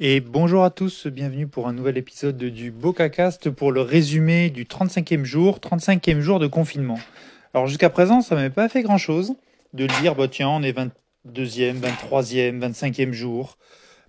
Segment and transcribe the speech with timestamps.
[0.00, 4.64] Et bonjour à tous, bienvenue pour un nouvel épisode du BocaCast pour le résumé du
[4.64, 6.98] 35e jour, 35e jour de confinement.
[7.52, 9.34] Alors jusqu'à présent, ça m'avait pas fait grand-chose
[9.74, 13.58] de dire, bah tiens, on est 22e, 23e, 25e jour.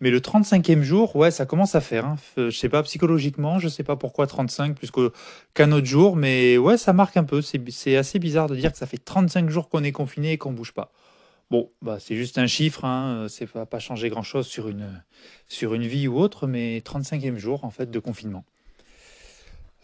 [0.00, 2.04] Mais le 35e jour, ouais, ça commence à faire.
[2.04, 2.16] Hein.
[2.36, 4.90] Je sais pas, psychologiquement, je sais pas pourquoi 35 plus
[5.54, 7.40] qu'un autre jour, mais ouais, ça marque un peu.
[7.40, 10.52] C'est assez bizarre de dire que ça fait 35 jours qu'on est confiné et qu'on
[10.52, 10.92] bouge pas.
[11.50, 15.02] Bon, bah, c'est juste un chiffre, hein, c'est pas, pas changer grand-chose sur une,
[15.48, 18.44] sur une vie ou autre, mais 35e jour en fait de confinement.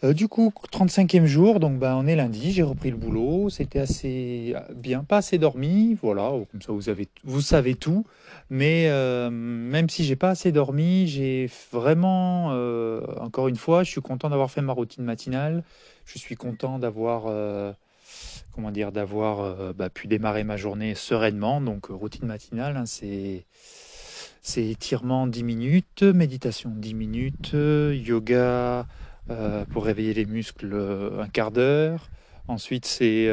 [0.03, 3.79] Euh, du coup, 35e jour, donc bah, on est lundi, j'ai repris le boulot, c'était
[3.79, 8.05] assez bien, pas assez dormi, voilà, comme ça vous, avez, vous savez tout,
[8.49, 13.91] mais euh, même si j'ai pas assez dormi, j'ai vraiment, euh, encore une fois, je
[13.91, 15.63] suis content d'avoir fait ma routine matinale,
[16.05, 17.27] je suis content d'avoir
[18.55, 21.59] comment dire, d'avoir euh, bah, pu démarrer ma journée sereinement.
[21.59, 23.45] Donc, euh, routine matinale, hein, c'est
[24.41, 28.85] c'est étirement 10 minutes, méditation 10 minutes, yoga
[29.31, 30.75] euh, pour réveiller les muscles
[31.19, 32.09] un quart d'heure.
[32.47, 33.27] Ensuite, c'est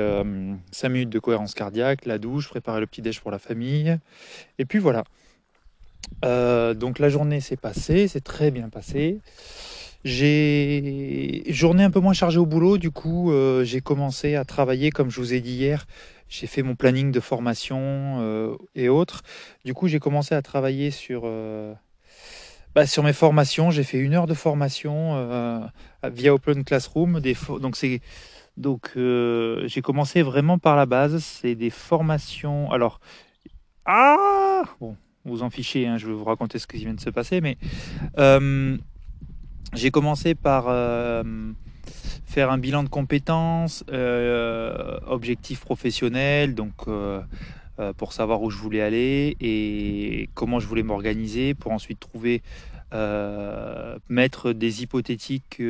[0.70, 3.98] 5 minutes de cohérence cardiaque, la douche, préparer le petit déj pour la famille.
[4.58, 5.04] Et puis voilà.
[6.22, 9.20] donc la journée s'est passée, c'est très bien passé.
[10.04, 14.90] J'ai journée un peu moins chargée au boulot, du coup euh, j'ai commencé à travailler
[14.90, 15.86] comme je vous ai dit hier.
[16.28, 19.22] J'ai fait mon planning de formation euh, et autres.
[19.64, 21.72] Du coup j'ai commencé à travailler sur euh,
[22.74, 23.70] bah, sur mes formations.
[23.70, 25.70] J'ai fait une heure de formation
[26.02, 27.20] via Open Classroom.
[27.60, 28.00] Donc c'est
[28.56, 31.22] donc j'ai commencé vraiment par la base.
[31.22, 32.72] C'est des formations.
[32.72, 32.98] Alors
[33.84, 35.86] ah bon vous en fichez.
[35.86, 37.56] Hein, je vais vous raconter ce qui vient de se passer, mais
[39.72, 41.22] j'ai commencé par euh,
[42.26, 47.22] faire un bilan de compétences, euh, objectifs professionnels, donc euh,
[47.96, 52.42] pour savoir où je voulais aller et comment je voulais m'organiser, pour ensuite trouver,
[54.10, 55.62] mettre des hypothétiques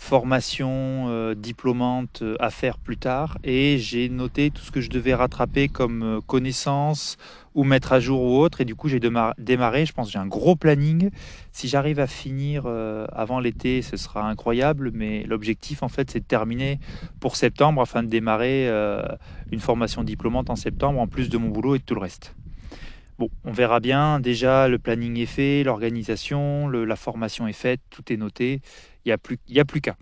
[0.00, 3.38] formations diplômantes à faire plus tard.
[3.44, 7.18] Et j'ai noté tout ce que je devais rattraper comme connaissances,
[7.54, 8.60] ou mettre à jour ou autre.
[8.60, 11.10] Et du coup, j'ai démarré, je pense j'ai un gros planning.
[11.52, 14.90] Si j'arrive à finir euh, avant l'été, ce sera incroyable.
[14.94, 16.78] Mais l'objectif, en fait, c'est de terminer
[17.20, 19.02] pour septembre afin de démarrer euh,
[19.50, 22.34] une formation diplômante en septembre, en plus de mon boulot et de tout le reste.
[23.20, 24.18] Bon, on verra bien.
[24.18, 28.62] Déjà, le planning est fait, l'organisation, la formation est faite, tout est noté.
[29.04, 29.94] Il n'y a plus, qu'à.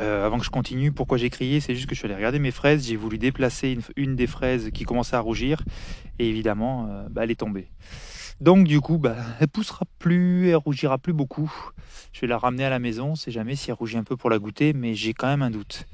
[0.00, 2.38] Euh, avant que je continue, pourquoi j'ai crié C'est juste que je suis allé regarder
[2.38, 5.62] mes fraises, j'ai voulu déplacer une, des fraises qui commençait à rougir,
[6.18, 7.68] et évidemment, euh, bah, elle est tombée.
[8.40, 11.52] Donc du coup, bah, elle poussera plus, elle rougira plus beaucoup.
[12.14, 14.30] Je vais la ramener à la maison, c'est jamais si elle rougit un peu pour
[14.30, 15.84] la goûter, mais j'ai quand même un doute.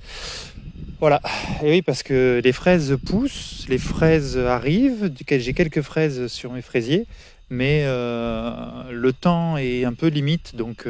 [1.05, 1.21] Voilà,
[1.63, 6.63] et oui, parce que les fraises poussent, les fraises arrivent, j'ai quelques fraises sur mes
[6.63, 7.05] fraisiers,
[7.51, 8.51] mais euh,
[8.91, 10.89] le temps est un peu limite, donc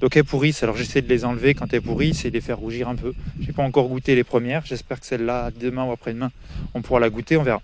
[0.00, 2.58] donc elles pourrissent, alors j'essaie de les enlever quand elles pourrissent et de les faire
[2.58, 3.14] rougir un peu.
[3.40, 6.32] Je n'ai pas encore goûté les premières, j'espère que celle-là, demain ou après-demain,
[6.74, 7.62] on pourra la goûter, on verra.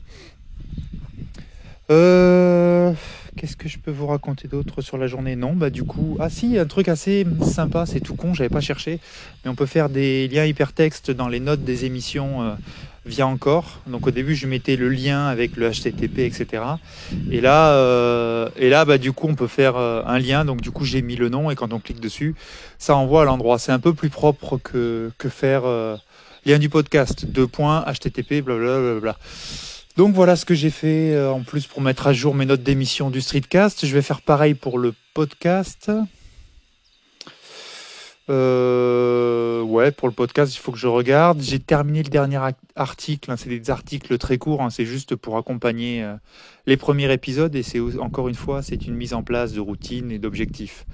[1.91, 2.93] Euh,
[3.39, 5.37] qu'est-ce que je peux vous raconter d'autre sur la journée?
[5.37, 8.61] Non, bah du coup, ah si, un truc assez sympa, c'est tout con, j'avais pas
[8.61, 8.99] cherché,
[9.45, 12.55] mais on peut faire des liens hypertextes dans les notes des émissions euh,
[13.07, 13.81] via encore.
[13.87, 16.63] Donc au début, je mettais le lien avec le HTTP, etc.
[17.31, 20.45] Et là, euh, et là, bah, du coup, on peut faire euh, un lien.
[20.45, 22.35] Donc du coup, j'ai mis le nom et quand on clique dessus,
[22.79, 23.61] ça envoie à l'endroit.
[23.61, 25.63] C'est un peu plus propre que, faire
[26.45, 29.17] lien du podcast, deux points, HTTP, blablabla.
[29.99, 33.11] Donc voilà ce que j'ai fait en plus pour mettre à jour mes notes d'émission
[33.11, 33.85] du Streetcast.
[33.85, 35.91] Je vais faire pareil pour le podcast.
[38.31, 41.41] Euh, ouais, pour le podcast, il faut que je regarde.
[41.41, 42.39] J'ai terminé le dernier
[42.77, 43.29] article.
[43.33, 44.63] Hein, c'est des articles très courts.
[44.63, 46.15] Hein, c'est juste pour accompagner euh,
[46.67, 47.57] les premiers épisodes.
[47.57, 50.87] Et c'est encore une fois, c'est une mise en place de routine et d'objectifs.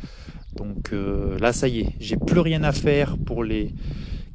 [0.57, 3.75] Donc euh, là, ça y est, j'ai plus rien à faire pour les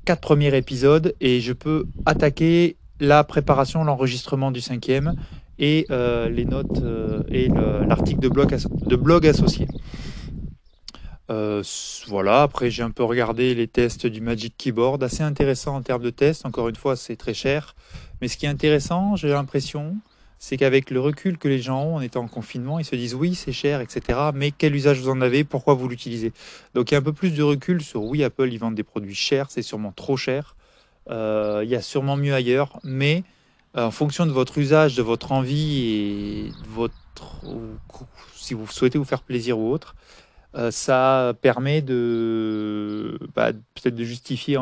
[0.05, 5.15] quatre premiers épisodes et je peux attaquer la préparation, l'enregistrement du cinquième
[5.57, 6.81] et les notes
[7.29, 9.67] et l'article de blog, associé.
[11.29, 11.61] Euh,
[12.07, 16.01] voilà, après j'ai un peu regardé les tests du Magic Keyboard, assez intéressant en termes
[16.01, 17.75] de tests, encore une fois c'est très cher,
[18.19, 19.95] mais ce qui est intéressant, j'ai l'impression,
[20.39, 23.13] c'est qu'avec le recul que les gens ont en étant en confinement, ils se disent
[23.13, 24.31] oui c'est cher, etc.
[24.33, 26.33] Mais quel usage vous en avez, pourquoi vous l'utilisez?
[26.73, 28.83] Donc il y a un peu plus de recul sur oui Apple ils vendent des
[28.83, 30.58] produits chers, c'est sûrement trop cher, euh,
[31.09, 33.23] il y a sûrement mieux ailleurs, mais
[33.77, 36.95] euh, en fonction de votre usage, de votre envie et votre,
[38.35, 39.95] si vous souhaitez vous faire plaisir ou autre,
[40.55, 44.57] euh, ça permet de bah, peut-être de justifier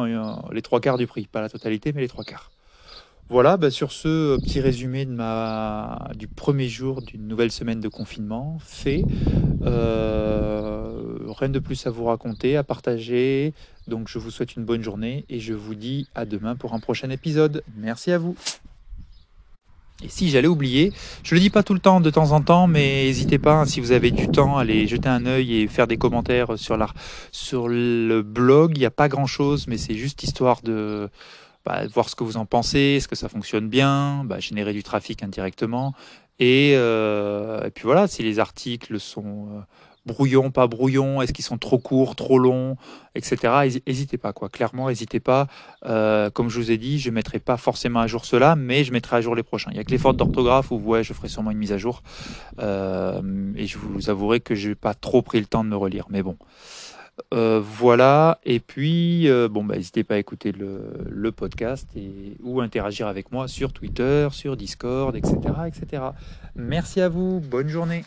[0.51, 2.51] les trois quarts du prix, pas la totalité, mais les trois quarts.
[3.29, 9.03] Voilà, bah, sur ce petit résumé du premier jour d'une nouvelle semaine de confinement fait.
[9.63, 10.96] Euh,
[11.33, 13.53] rien de plus à vous raconter, à partager.
[13.87, 16.79] Donc je vous souhaite une bonne journée et je vous dis à demain pour un
[16.79, 17.63] prochain épisode.
[17.75, 18.35] Merci à vous.
[20.03, 20.93] Et si j'allais oublier,
[21.23, 23.79] je le dis pas tout le temps, de temps en temps, mais n'hésitez pas, si
[23.79, 26.87] vous avez du temps, à aller jeter un œil et faire des commentaires sur, la,
[27.31, 28.73] sur le blog.
[28.75, 31.09] Il n'y a pas grand chose, mais c'est juste histoire de
[31.65, 34.83] bah, voir ce que vous en pensez, est-ce que ça fonctionne bien, bah, générer du
[34.83, 35.95] trafic indirectement.
[36.41, 39.63] Euh, et, puis voilà, si les articles sont
[40.07, 42.77] brouillons, pas brouillons, est-ce qu'ils sont trop courts, trop longs,
[43.13, 43.79] etc.
[43.85, 44.49] N'hésitez pas, quoi.
[44.49, 45.47] Clairement, n'hésitez pas.
[45.85, 48.83] Euh, comme je vous ai dit, je ne mettrai pas forcément à jour cela, mais
[48.83, 49.69] je mettrai à jour les prochains.
[49.71, 51.77] Il n'y a que les fautes d'orthographe où ouais, je ferai sûrement une mise à
[51.77, 52.01] jour.
[52.59, 53.21] Euh,
[53.55, 56.07] et je vous avouerai que je n'ai pas trop pris le temps de me relire.
[56.09, 56.37] Mais bon.
[57.33, 61.89] Euh, voilà, et puis bon, bah, n'hésitez pas à écouter le, podcast
[62.43, 65.43] ou interagir avec moi sur Twitter, sur Discord, etc.
[66.55, 68.03] Merci à vous, bonne journée.